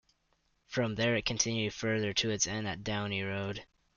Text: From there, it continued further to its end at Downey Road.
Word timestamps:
From 0.65 0.95
there, 0.95 1.15
it 1.15 1.27
continued 1.27 1.75
further 1.75 2.11
to 2.11 2.31
its 2.31 2.47
end 2.47 2.67
at 2.67 2.83
Downey 2.83 3.21
Road. 3.21 3.67